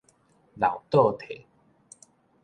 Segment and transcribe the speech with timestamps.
[0.55, 1.45] 老倒退